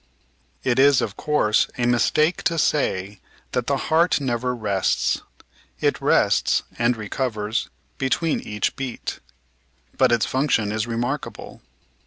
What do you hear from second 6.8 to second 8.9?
recovers, between each